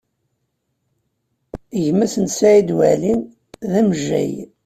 Gma-s 1.85 2.15
n 2.19 2.25
Saɛid 2.29 2.69
Waɛli, 2.77 3.13
d 3.71 3.73
amejjay. 3.79 4.31